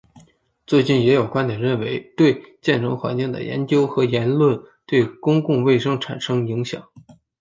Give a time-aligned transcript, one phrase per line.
[0.65, 6.83] 最近也有观点认为对建成环境的研究和言论对公共卫生产生影响。